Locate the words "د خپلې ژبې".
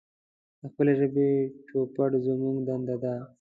0.59-1.27